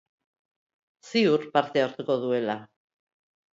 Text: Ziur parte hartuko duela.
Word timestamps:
Ziur 1.09 1.45
parte 1.59 1.85
hartuko 1.85 2.17
duela. 2.25 2.59